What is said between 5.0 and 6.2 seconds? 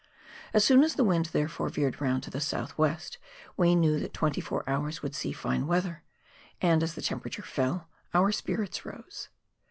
would see fine weather,